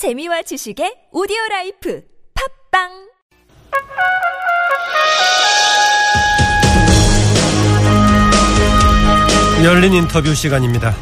[0.00, 2.02] 재미와 지식의 오디오 라이프
[2.72, 2.88] 팟빵
[9.62, 10.96] 열린 인터뷰 시간입니다.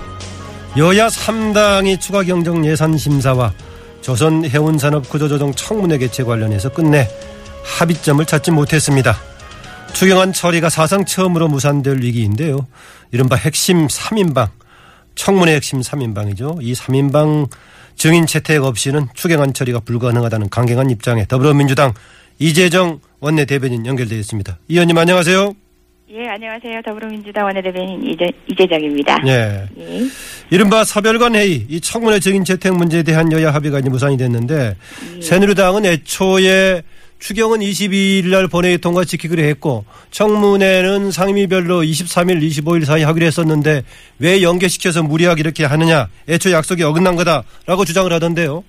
[0.76, 3.53] 여야 3당이 추가 경정 예산 심사와
[4.00, 7.08] 조선 해운산업 구조조정 청문회 개최 관련해서 끝내
[7.78, 9.17] 합의점을 찾지 못했습니다.
[9.92, 12.67] 추경안 처리가 사상 처음으로 무산될 위기인데요.
[13.12, 14.49] 이른바 핵심 3인방,
[15.15, 16.59] 청문회 핵심 3인방이죠.
[16.62, 17.48] 이 3인방
[17.98, 21.92] 증인 채택 없이는 추경안 처리가 불가능하다는 강경한 입장에 더불어민주당
[22.38, 24.59] 이재정 원내대변인 연결되어 있습니다.
[24.68, 25.54] 이 의원님 안녕하세요.
[26.10, 26.80] 예, 안녕하세요.
[26.87, 29.18] 더불어민주당 원내대변인 이재, 이재정입니다.
[29.26, 29.66] 예.
[29.76, 30.06] 예.
[30.48, 34.76] 이른바 서별관 회의, 이 청문회 증인 채택 문제에 대한 여야 합의가 이제 무산이 됐는데
[35.20, 36.82] 새누리당은 애초에
[37.18, 43.82] 추경은 22일 날 본회의 통과 지키기로 했고 청문회는 상임위별로 23일, 25일 사이 하기로 했었는데
[44.18, 48.62] 왜 연계시켜서 무리하게 이렇게 하느냐 애초 약속이 어긋난 거다라고 주장을 하던데요.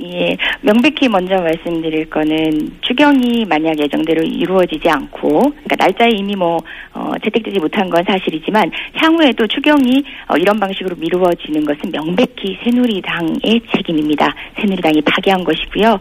[0.00, 6.58] 예, 명백히 먼저 말씀드릴 거는 추경이 만약 예정대로 이루어지지 않고, 그러니까 날짜에 이미 뭐
[6.92, 14.32] 어, 채택되지 못한 건 사실이지만 향후에도 추경이 어, 이런 방식으로 미루어지는 것은 명백히 새누리당의 책임입니다.
[14.60, 15.98] 새누리당이 파기한 것이고요.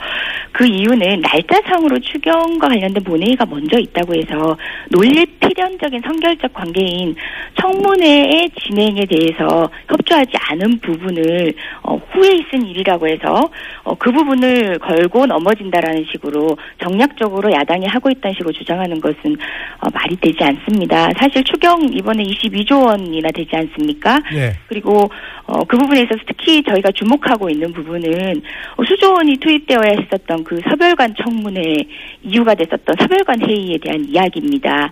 [0.52, 4.58] 그 이유는 날짜상으로 추경과 관련된 본회의가 먼저 있다고 해서
[4.90, 7.16] 논리 필연적인 선결적 관계인
[7.60, 11.54] 청문회의 진행에 대해서 협조하지 않은 부분을
[11.84, 13.40] 어, 후에 있은 일이라고 해서
[13.88, 19.38] 어, 그 부분을 걸고 넘어진다라는 식으로 정략적으로 야당이 하고 있다는 식으로 주장하는 것은
[19.80, 21.10] 어, 말이 되지 않습니다.
[21.18, 24.20] 사실 추경 이번에 22조 원이나 되지 않습니까?
[24.34, 24.52] 예.
[24.68, 25.10] 그리고
[25.46, 28.42] 어, 그 부분에 있어서 특히 저희가 주목하고 있는 부분은
[28.76, 31.78] 어, 수조 원이 투입되어야 했었던 그 서별관 청문회
[32.24, 34.92] 이유가 됐었던 서별관 회의에 대한 이야기입니다.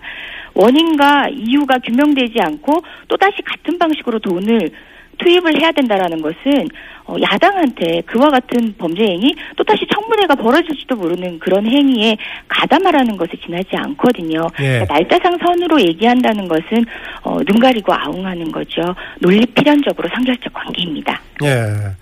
[0.54, 4.70] 원인과 이유가 규명되지 않고 또다시 같은 방식으로 돈을
[5.18, 6.68] 투입을 해야 된다라는 것은
[7.04, 12.16] 어, 야당한테 그와 같은 범죄 행위 또다시 청문회가 벌어질지도 모르는 그런 행위에
[12.48, 14.40] 가담하라는 것에 지나지 않거든요.
[14.60, 14.80] 예.
[14.80, 16.84] 그러니까 날짜상 선으로 얘기한다는 것은
[17.22, 18.82] 어, 눈 가리고 아웅하는 거죠.
[19.20, 21.20] 논리 필연적으로 선결적 관계입니다.
[21.44, 21.94] 예.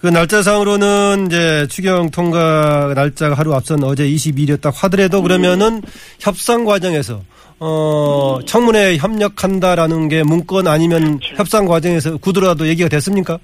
[0.00, 5.82] 그 날짜상으로는 이제 추경 통과 날짜가 하루 앞선 어제 22일이었다 하더라도 그러면은
[6.20, 7.22] 협상 과정에서
[7.60, 11.36] 어 청문회 협력한다라는 게 문건 아니면 그렇죠.
[11.36, 13.38] 협상 과정에서 구두라도 얘기가 됐습니까?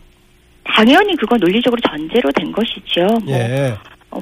[0.64, 3.06] 당연히 그건 논리적으로 전제로 된 것이죠.
[3.24, 3.74] 뭐, 예.
[4.10, 4.18] 어,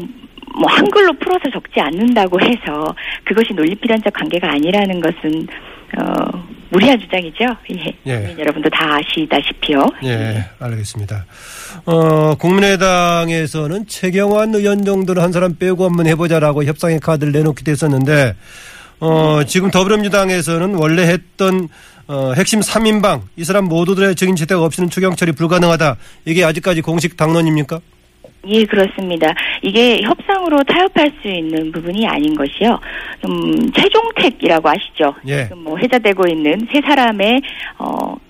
[0.59, 2.95] 뭐 한글로 풀어서 적지 않는다고 해서
[3.25, 5.47] 그것이 논리 필연적 관계가 아니라는 것은
[5.99, 7.45] 어, 무리한 주장이죠.
[7.73, 7.95] 예.
[8.07, 8.35] 예.
[8.39, 9.87] 여러분도 다 아시다시피요.
[10.05, 11.27] 예, 알겠습니다.
[11.85, 18.35] 어, 국민의당에서는 최경환 의원 정도는 한 사람 빼고 한번 해보자라고 협상의 카드를 내놓기도 했었는데,
[19.03, 21.69] 어, 지금 더불어민주당에서는 원래 했던
[22.07, 25.97] 어, 핵심 3인방, 이 사람 모두들의 증인 채택 없이는 추경 처리 불가능하다.
[26.25, 27.81] 이게 아직까지 공식 당론입니까?
[28.47, 29.33] 예, 그렇습니다.
[29.63, 32.79] 이게 협상으로 타협할 수 있는 부분이 아닌 것이요.
[33.27, 35.15] 음, 최종택이라고 아시죠?
[35.27, 35.45] 예.
[35.45, 37.41] 지금 뭐 회자되고 있는 세 사람의
[37.79, 38.21] 어, 각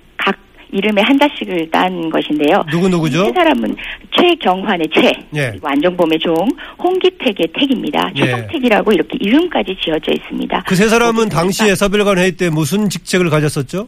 [0.73, 2.65] 이름에 한 자씩을 딴 것인데요.
[2.71, 3.27] 누구 누구죠?
[3.27, 3.77] 세 사람은
[4.17, 5.53] 최경환의 최, 예.
[5.63, 6.35] 안정범의 종,
[6.83, 8.11] 홍기택의 택입니다.
[8.17, 8.21] 예.
[8.25, 10.63] 최종택이라고 이렇게 이름까지 지어져 있습니다.
[10.67, 13.87] 그 세 사람은 당시에 서별관 회의 때 무슨 직책을 가졌었죠?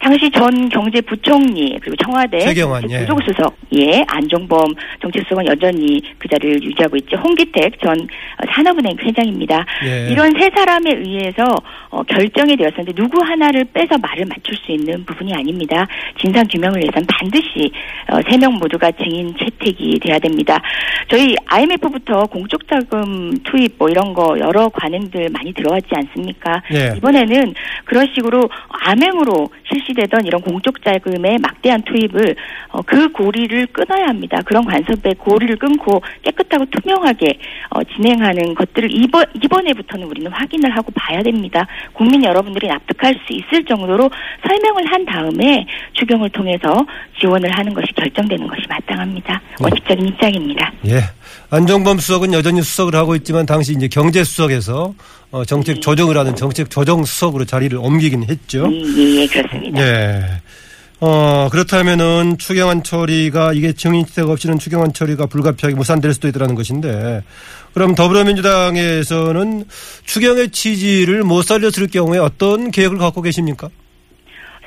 [0.00, 3.00] 당시 전 경제부총리 그리고 청와대 최경환, 예.
[3.00, 4.64] 부족수석 예 안종범
[5.02, 8.08] 정책수석은 여전히 그 자리를 유지하고 있죠 홍기택 전
[8.52, 9.64] 산업은행 회장입니다.
[9.84, 10.08] 예.
[10.10, 11.44] 이런 세 사람에 의해서
[11.90, 15.86] 어, 결정이 되었었는데 누구 하나를 빼서 말을 맞출 수 있는 부분이 아닙니다.
[16.18, 17.70] 진상 규명을 위해서는 반드시
[18.08, 20.60] 어, 세명 모두가 증인 채택이 돼야 됩니다.
[21.08, 26.62] 저희 IMF부터 공적 자금 투입 뭐 이런 거 여러 관행들 많이 들어왔지 않습니까?
[26.72, 26.94] 예.
[26.96, 32.36] 이번에는 그런 식으로 암행으로 실시 되던 이런 공적 자금의 막대한 투입을
[32.68, 34.40] 어, 그 고리를 끊어야 합니다.
[34.44, 37.38] 그런 간섭의 고리를 끊고 깨끗하고 투명하게
[37.70, 41.66] 어, 진행하는 것들을 이번 이번에부터는 우리는 확인을 하고 봐야 됩니다.
[41.92, 44.10] 국민 여러분들이 납득할 수 있을 정도로
[44.46, 46.86] 설명을 한 다음에 추경을 통해서
[47.20, 49.40] 지원을 하는 것이 결정되는 것이 마땅합니다.
[49.60, 50.72] 원칙적인 입장입니다.
[50.86, 51.00] 예.
[51.50, 54.94] 안정범 수석은 여전히 수석을 하고 있지만 당시 이제 경제 수석에서
[55.32, 58.68] 어, 정책 조정을 하는 정책 조정 수석으로 자리를 옮기긴 했죠.
[58.70, 59.82] 예, 예, 예, 그렇습니다.
[59.82, 60.42] 예.
[61.00, 67.22] 어, 그렇다면은 추경안 처리가 이게 증인채택 없이는 추경안 처리가 불가피하게 무산될 수도 있다는 것인데
[67.72, 69.64] 그럼 더불어민주당에서는
[70.04, 73.70] 추경의 취지를 못 살렸을 경우에 어떤 계획을 갖고 계십니까?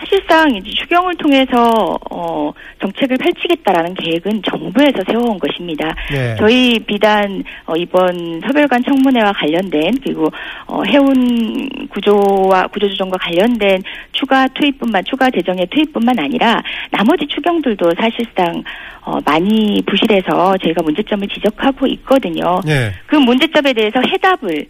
[0.04, 2.52] 사실상 이제 추경을 통해서 어
[2.82, 5.96] 정책을 펼치겠다라는 계획은 정부에서 세워온 것입니다.
[6.12, 6.36] 네.
[6.38, 10.30] 저희 비단 어, 이번 서별관 청문회와 관련된 그리고
[10.68, 16.62] 어, 해운 구조와 구조조정과 관련된 추가 투입뿐만 추가 재정의 투입뿐만 아니라
[16.92, 18.64] 나머지 추경들도 사실상
[19.02, 22.60] 어, 많이 부실해서 저희가 문제점을 지적하고 있거든요.
[22.66, 22.92] 네.
[23.08, 24.68] 그 문제점에 대해서 해답을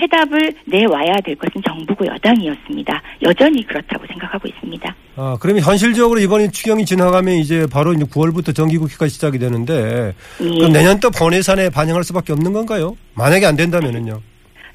[0.00, 3.02] 해답을 내와야 될 것은 정부고 여당이었습니다.
[3.22, 4.94] 여전히 그렇다고 생각하고 있습니다.
[5.16, 10.48] 아, 그러면 현실적으로 이번에 추경이 지나가면 이제 바로 이제 9월부터 정기국회가 시작이 되는데 예.
[10.48, 12.96] 그럼 내년 또 본예산에 반영할 수밖에 없는 건가요?
[13.14, 14.20] 만약에 안 된다면은요.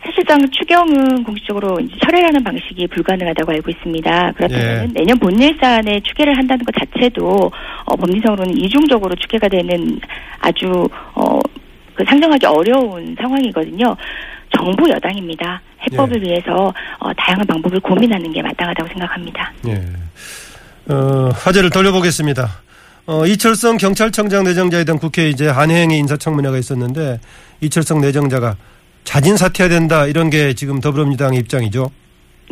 [0.03, 4.31] 사실상 추경은 공식적으로 이제 철회라는 방식이 불가능하다고 알고 있습니다.
[4.31, 4.93] 그렇다면 예.
[4.93, 7.51] 내년 본예산에 추계를 한다는 것 자체도
[7.85, 9.99] 어, 법리상으로는 이중적으로 추계가 되는
[10.39, 11.39] 아주 어,
[11.93, 13.95] 그 상정하기 어려운 상황이거든요.
[14.61, 15.59] 정부 여당입니다.
[15.83, 16.29] 해법을 예.
[16.29, 19.51] 위해서 어, 다양한 방법을 고민하는 게 마땅하다고 생각합니다.
[19.67, 20.93] 예.
[20.93, 22.47] 어, 화제를 돌려보겠습니다.
[23.07, 27.19] 어, 이철성 경찰청장 내정자에 대한 국회 이제 한해행의 인사청문회가 있었는데
[27.61, 28.55] 이철성 내정자가
[29.03, 31.89] 자진 사퇴해야 된다 이런 게 지금 더불어민주당의 입장이죠.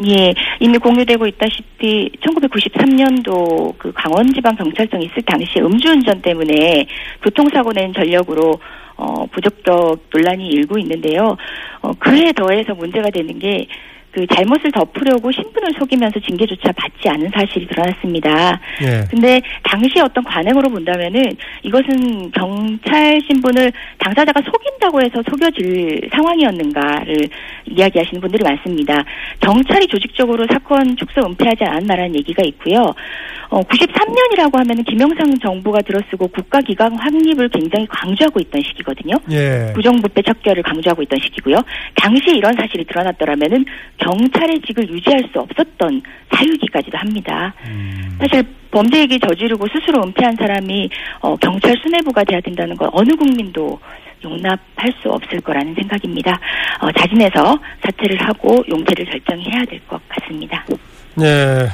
[0.07, 6.87] 예, 이미 공유되고 있다시피 1993년도 그 강원지방경찰청 있을 당시 음주운전 때문에
[7.21, 8.59] 교통사고 낸 전력으로
[8.99, 11.37] 어, 부적격 논란이 일고 있는데요.
[11.81, 13.65] 어, 그에 더해서 문제가 되는 게
[14.11, 18.59] 그 잘못을 덮으려고 신분을 속이면서 징계조차 받지 않은 사실이 드러났습니다.
[18.81, 19.03] 예.
[19.09, 21.23] 근데 당시 어떤 관행으로 본다면은
[21.63, 27.17] 이것은 경찰 신분을 당사자가 속인다고 해서 속여질 상황이었는가를
[27.67, 29.03] 이야기하시는 분들이 많습니다.
[29.41, 32.93] 경찰이 조직적으로 사건 축소 은폐하지 않았나라는 얘기가 있고요.
[33.49, 39.15] 어, 93년이라고 하면은 김영삼 정부가 들어쓰고 국가기관 확립을 굉장히 강조하고 있던 시기거든요.
[39.31, 39.71] 예.
[39.73, 41.57] 부정부패 척결을 강조하고 있던 시기고요.
[41.95, 43.65] 당시 이런 사실이 드러났더라면은
[43.99, 46.01] 경찰의 직을 유지할 수 없었던
[46.33, 47.53] 사유기까지도 합니다.
[47.67, 48.17] 음.
[48.19, 50.89] 사실 범죄액이 저지르고 스스로 은폐한 사람이
[51.21, 53.79] 어, 경찰 수뇌부가 돼야 된다는 건 어느 국민도
[54.23, 56.37] 용납할 수 없을 거라는 생각입니다.
[56.81, 60.65] 어, 자진해서 사퇴를 하고 용퇴를 결정해야 될 것 같습니다.
[61.15, 61.65] 네.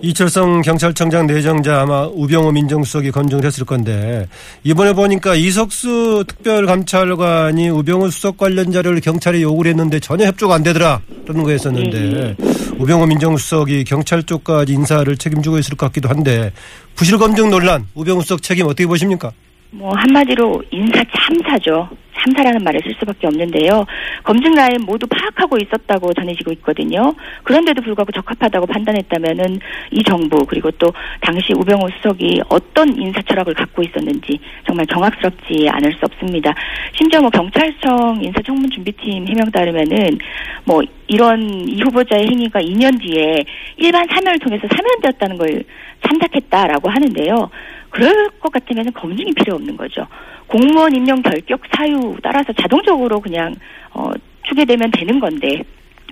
[0.00, 4.28] 이철성 경찰청장 내정자 아마 우병우 민정수석이 검증을 했을 건데
[4.62, 11.00] 이번에 보니까 이석수 특별감찰관이 우병우 수석 관련 자료를 경찰에 요구를 했는데 전혀 협조가 안 되더라
[11.26, 12.36] 그런 거였었는데
[12.78, 16.52] 우병우 민정수석이 경찰 쪽까지 인사를 책임지고 있을 것 같기도 한데
[16.94, 19.32] 부실 검증 논란 우병우 수석 책임 어떻게 보십니까?
[19.70, 21.88] 뭐 한마디로 인사 참사죠.
[22.28, 23.84] 참사라는 말을 쓸 수밖에 없는데요.
[24.22, 27.14] 검증 라인 모두 파악하고 있었다고 전해지고 있거든요.
[27.44, 29.60] 그런데도 불구하고 적합하다고 판단했다면은
[29.92, 35.92] 이 정부 그리고 또 당시 우병우 수석이 어떤 인사 철학을 갖고 있었는지 정말 경악스럽지 않을
[35.92, 36.54] 수 없습니다.
[36.92, 40.18] 심지어 뭐 경찰청 인사청문 준비팀 해명 따르면은
[40.64, 43.44] 뭐 이런 이 후보자의 행위가 2년 뒤에
[43.76, 45.64] 일반 사면을 통해서 사면되었다는 걸
[46.06, 47.50] 참작했다라고 하는데요.
[47.98, 50.06] 그럴 것 같으면 검증이 필요 없는 거죠.
[50.46, 53.52] 공무원 임명 결격 사유 따라서 자동적으로 그냥
[53.92, 54.12] 어,
[54.48, 55.64] 추계되면 되는 건데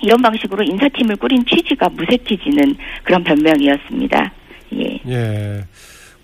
[0.02, 4.32] 이런 방식으로 인사팀을 꾸린 취지가 무색해지는 그런 변명이었습니다.
[4.74, 5.00] 예.
[5.06, 5.64] 예.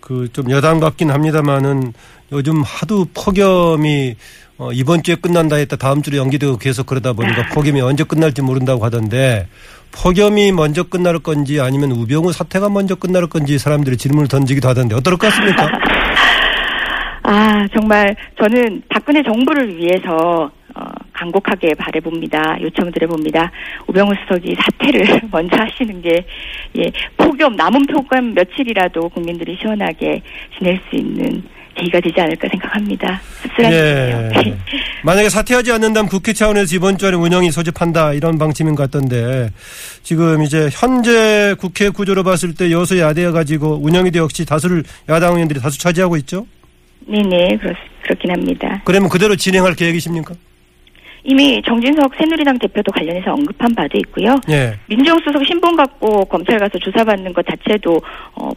[0.01, 1.93] 그 좀 여당 같긴 합니다만은
[2.33, 4.17] 요즘 하도 폭염이
[4.63, 8.85] 어, 이번 주에 끝난다 했다 다음 주로 연기되고 계속 그러다 보니까 폭염이 언제 끝날지 모른다고
[8.85, 9.49] 하던데
[9.91, 15.17] 폭염이 먼저 끝날 건지 아니면 우병우 사태가 먼저 끝날 건지 사람들이 질문을 던지기도 하던데 어떨
[15.17, 15.67] 것 같습니까?
[17.25, 22.59] 아, 정말 저는 박근혜 정부를 위해서 어, 간곡하게 바래봅니다.
[22.63, 23.51] 요청드려봅니다.
[23.89, 26.25] 우병우 수석이 사퇴를 먼저 하시는 게,
[26.79, 30.23] 예, 폭염, 남은 폭염 며칠이라도 국민들이 시원하게
[30.57, 31.43] 지낼 수 있는
[31.75, 33.21] 계기가 되지 않을까 생각합니다.
[33.43, 34.31] 씁쓸한 예.
[35.05, 39.51] 만약에 사퇴하지 않는다면 국회 차원에서 이번 주 안에 운영이 소집한다 이런 방침인 것 같던데
[40.03, 45.61] 지금 이제 현재 국회 구조로 봤을 때 여수 야대가 가지고 운영이 역시 다수를 야당 의원들이
[45.61, 46.47] 다수 차지하고 있죠?
[47.07, 48.81] 네네, 그렇, 그렇긴 합니다.
[48.85, 50.35] 그러면 그대로 진행할 계획이십니까?
[51.25, 54.35] 이미 정진석 새누리당 대표도 관련해서 언급한 바도 있고요.
[54.51, 54.77] 예.
[54.87, 58.01] 민정수석 신분 갖고 검찰 가서 조사받는 것 자체도
[58.35, 58.51] 어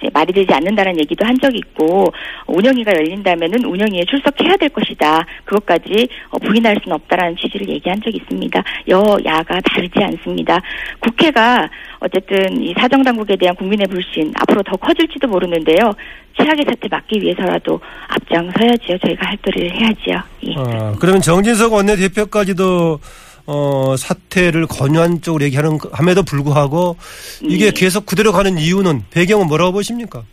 [0.00, 2.12] 이제 말이 되지 않는다는 얘기도 한 적이 있고
[2.46, 5.24] 운영위가 열린다면은 운영위에 출석해야 될 것이다.
[5.44, 8.62] 그것까지 어, 부인할 수는 없다라는 취지를 얘기한 적이 있습니다.
[8.88, 10.60] 여야가 다르지 않습니다.
[11.00, 11.68] 국회가
[12.00, 15.92] 어쨌든 이 사정 당국에 대한 국민의 불신 앞으로 더 커질지도 모르는데요.
[16.38, 18.98] 최악의 사태 막기 위해서라도 앞장서야지요.
[18.98, 20.22] 저희가 할 도리를 해야지요.
[20.46, 20.54] 예.
[20.56, 22.98] 아, 그러면 정진석 원내대표까지도
[23.46, 26.96] 어, 사퇴를 권유한 쪽으로 얘기하는 함에도 불구하고
[27.42, 27.70] 이게 네.
[27.72, 30.24] 계속 그대로 가는 이유는 배경은 뭐라고 보십니까?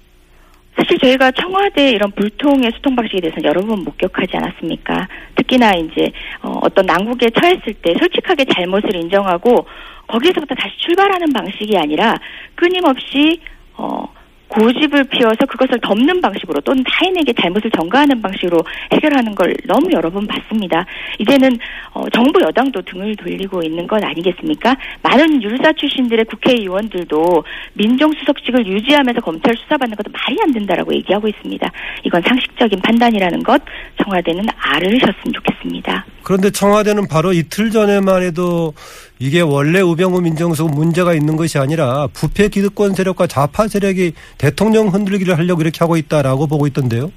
[0.78, 5.08] 사실 저희가 청와대 이런 불통의 소통 방식에 대해서 여러 번 목격하지 않았습니까?
[5.36, 6.12] 특히나 이제
[6.44, 9.66] 어, 어떤 난국에 처했을 때 솔직하게 잘못을 인정하고
[10.08, 12.16] 거기서부터 다시 출발하는 방식이 아니라
[12.56, 13.40] 끊임없이
[13.74, 14.08] 어,
[14.48, 18.64] 고집을 피워서 그것을 덮는 방식으로 또는 타인에게 잘못을 전가하는 방식으로
[18.94, 20.86] 해결하는 걸 너무 여러 번 봤습니다.
[21.20, 21.58] 이제는
[21.94, 24.76] 어, 정부 여당도 등을 돌리고 있는 것 아니겠습니까?
[25.04, 31.72] 많은 율사 출신들의 국회의원들도 민정수석직을 유지하면서 검찰 수사받는 것도 말이 안 된다라고 얘기하고 있습니다.
[32.04, 33.62] 이건 상식적인 판단이라는 것
[34.04, 36.06] 청와대는 알으셨으면 좋겠습니다.
[36.24, 38.74] 그런데 청와대는 바로 이틀 전에만 해도
[39.20, 45.38] 이게 원래 우병우 민정수석 문제가 있는 것이 아니라 부패 기득권 세력과 좌파 세력이 대통령 흔들기를
[45.38, 47.12] 하려고 이렇게 하고 있다라고 보고 있던데요.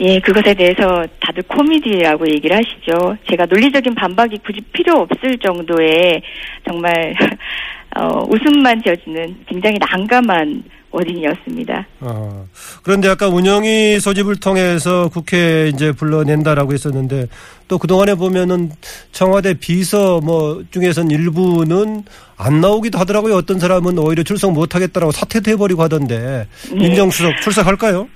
[0.00, 3.16] 예, 그것에 대해서 다들 코미디라고 얘기를 하시죠.
[3.28, 6.22] 제가 논리적인 반박이 굳이 필요 없을 정도의
[6.66, 7.14] 정말
[7.96, 11.86] 어, 웃음만 지어지는 굉장히 난감한 워딩이었습니다.
[12.00, 12.44] 아,
[12.82, 17.26] 그런데 아까 운영위 소집을 통해서 국회 이제 불러낸다라고 했었는데
[17.68, 18.70] 또 그동안에 보면은
[19.12, 22.04] 청와대 비서 뭐 중에선 일부는
[22.36, 23.36] 안 나오기도 하더라고요.
[23.36, 26.74] 어떤 사람은 오히려 출석 못 하겠다라고 사퇴도 해버리고 하던데 네.
[26.74, 28.08] 민정수석 출석할까요?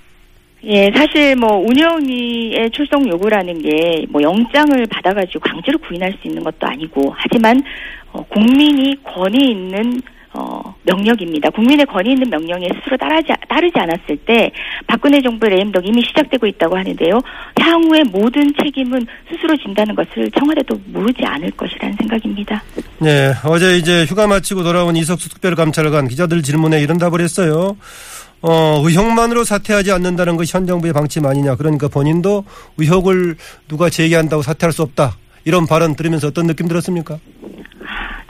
[0.63, 6.65] 예, 사실 뭐 운영위의 출석 요구라는 게 뭐 영장을 받아가지고 강제로 구인할 수 있는 것도
[6.67, 7.61] 아니고 하지만
[8.11, 10.01] 어, 국민이 권위 있는
[10.37, 11.49] 어, 명령입니다.
[11.51, 14.51] 국민의 권위 있는 명령에 스스로 따르지, 따르지 않았을 때
[14.85, 17.19] 박근혜 정부의 레임덕 이미 시작되고 있다고 하는데요.
[17.57, 22.61] 향후의 모든 책임은 스스로 진다는 것을 청와대도 모르지 않을 것이라는 생각입니다.
[22.99, 27.77] 네, 어제 이제 휴가 마치고 돌아온 이석수 특별감찰관 기자들 질문에 이런 답을 했어요.
[28.41, 31.55] 어, 의혹만으로 사퇴하지 않는다는 것이 현 정부의 방침 아니냐.
[31.55, 32.43] 그러니까 본인도
[32.77, 33.37] 의혹을
[33.67, 35.17] 누가 제기한다고 사퇴할 수 없다.
[35.45, 37.17] 이런 발언 들으면서 어떤 느낌 들었습니까?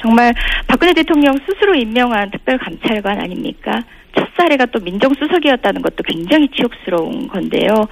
[0.06, 0.36] 정말
[0.68, 3.82] 박근혜 대통령 스스로 임명한 특별감찰관 아닙니까?
[4.16, 7.88] 첫 사례가 또 민정수석이었다는 것도 굉장히 치욕스러운 건데요.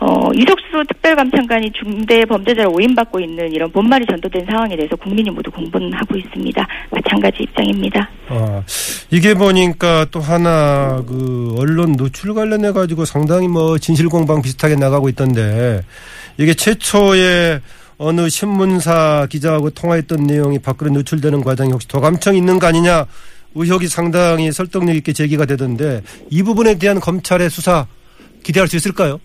[0.00, 6.18] 어, 이석수 특별감찰관이 중대 범죄자를 오인받고 있는 이런 본말이 전도된 상황에 대해서 국민이 모두 공분하고
[6.18, 6.66] 있습니다.
[6.90, 8.08] 마찬가지 입장입니다.
[8.28, 8.62] 아,
[9.10, 15.80] 이게 보니까 또 하나 그 언론 노출 관련해 가지고 상당히 뭐 진실공방 비슷하게 나가고 있던데
[16.36, 17.60] 이게 최초의
[17.98, 23.06] 어느 신문사 기자하고 통화했던 내용이 밖으로 노출되는 과정이 혹시 도감청 있는 거 아니냐
[23.54, 27.86] 의혹이 상당히 설득력 있게 제기가 되던데 이 부분에 대한 검찰의 수사
[28.44, 29.20] 기대할 수 있을까요?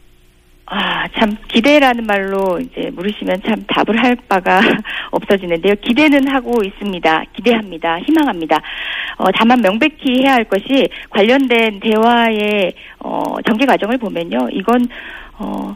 [0.65, 4.62] 아, 참, 기대라는 말로 이제 물으시면 참 답을 할 바가
[5.12, 5.75] 없어지는데요.
[5.82, 7.24] 기대는 하고 있습니다.
[7.36, 8.00] 기대합니다.
[8.00, 8.62] 희망합니다.
[9.18, 14.48] 어, 다만 명백히 해야 할 것이 관련된 대화의, 어, 전개 과정을 보면요.
[14.51, 14.88] 이건,
[15.38, 15.75] 어,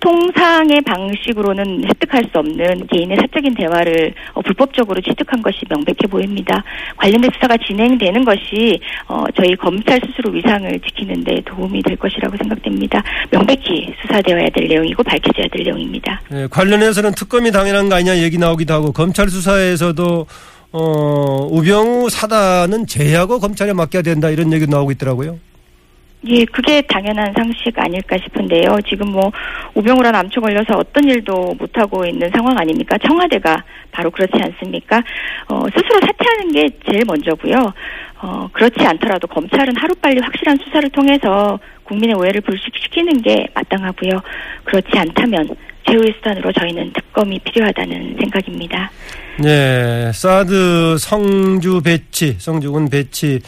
[0.00, 6.62] 통상의 방식으로는 획득할 수 없는 개인의 사적인 대화를 어, 불법적으로 취득한 것이 명백해 보입니다.
[6.96, 13.02] 관련된 수사가 진행되는 것이 어, 저희 검찰 스스로 위상을 지키는 데 도움이 될 것이라고 생각됩니다.
[13.30, 16.20] 명백히 수사되어야 될 내용이고 밝혀져야 될 내용입니다.
[16.30, 20.26] 네, 관련해서는 특검이 당연한 거 아니냐 얘기 나오기도 하고 검찰 수사에서도
[20.72, 25.38] 어, 우병우 사단은 제하고 검찰에 맡겨야 된다 이런 얘기 나오고 있더라고요.
[26.28, 28.78] 예, 그게 당연한 상식 아닐까 싶은데요.
[28.88, 29.30] 지금 뭐
[29.74, 32.98] 우병우란 암초 걸려서 어떤 일도 못 하고 있는 상황 아닙니까?
[32.98, 35.02] 청와대가 바로 그렇지 않습니까?
[35.48, 37.72] 어, 스스로 사퇴하는 게 제일 먼저고요.
[38.20, 44.20] 어, 그렇지 않더라도 검찰은 하루빨리 확실한 수사를 통해서 국민의 오해를 불식시키는 게 마땅하고요.
[44.64, 45.48] 그렇지 않다면
[45.88, 48.90] 최후의 수단으로 저희는 특검이 필요하다는 생각입니다.
[49.38, 53.38] 네, 사드 성주 배치, 성주군 배치에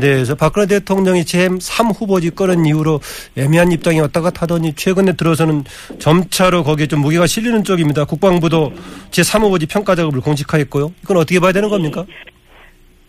[0.00, 3.00] 대해서 박근혜 대통령이 제3 후보지 꺼낸 이후로
[3.36, 5.64] 애매한 입장이 왔다 갔다 하더니 최근에 들어서는
[5.98, 8.04] 점차로 거기에 좀 무게가 실리는 쪽입니다.
[8.04, 8.72] 국방부도
[9.10, 10.92] 제3 후보지 평가 작업을 공식화했고요.
[11.02, 12.04] 이건 어떻게 봐야 되는 겁니까?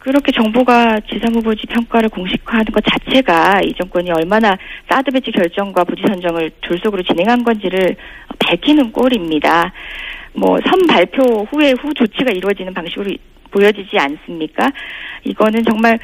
[0.01, 4.57] 그렇게 정부가 제3후보지 평가를 공식화하는 것 자체가 이 정권이 얼마나
[4.89, 7.95] 사드 배치 결정과 부지 선정을 졸속으로 진행한 건지를
[8.39, 9.71] 밝히는 꼴입니다.
[10.33, 13.11] 뭐 선 발표 후에 후 조치가 이루어지는 방식으로
[13.51, 14.71] 보여지지 않습니까?
[15.23, 15.99] 이거는 정말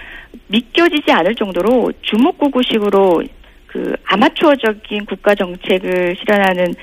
[0.45, 3.23] 믿겨지지 않을 정도로 주먹구구식으로
[3.65, 6.75] 그 아마추어적인 국가 정책을 실현하는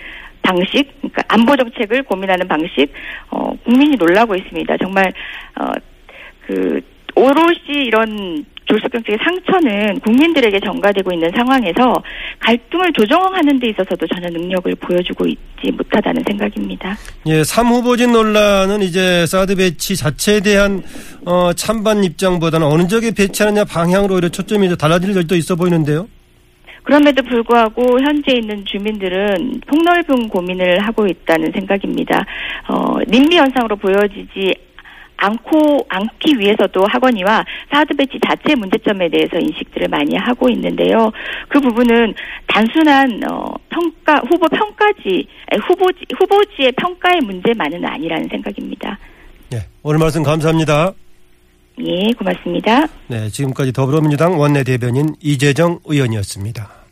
[0.42, 2.92] 방식, 그러니까 안보 정책을 고민하는 방식,
[3.30, 4.76] 어, 국민이 놀라고 있습니다.
[4.78, 5.12] 정말
[5.60, 5.72] 어,
[6.46, 6.80] 그
[7.14, 12.02] 오롯이 이런 졸속 정책의 상처는 국민들에게 전가되고 있는 상황에서
[12.40, 16.96] 갈등을 조정하는 데 있어서도 전혀 능력을 보여주고 있지 못하다는 생각입니다.
[17.26, 20.82] 예, 3 후보진 논란은 이제 사드 배치 자체에 대한
[21.26, 26.08] 어, 찬반 입장보다는 어느 쪽에 배치하느냐 방향으로 오히려 초점이 이제 달라질 여지도 있어 보이는데요.
[26.84, 32.26] 그럼에도 불구하고 현재 있는 주민들은 폭넓은 고민을 하고 있다는 생각입니다.
[32.68, 34.54] 어, 님비 현상으로 보여지지
[35.24, 41.10] 않고 않기 위해서도 학원이와 사드 배치 자체 문제점에 대해서 인식들을 많이 하고 있는데요.
[41.48, 42.14] 그 부분은
[42.46, 45.26] 단순한 어, 평가 후보 평가지
[45.66, 48.98] 후보지 후보지의 평가의 문제만은 아니라는 생각입니다.
[49.50, 50.92] 네, 오늘 말씀 감사합니다.
[51.80, 52.86] 예, 고맙습니다.
[53.08, 56.83] 네, 지금까지 더불어민주당 원내대변인 이재정 의원이었습니다.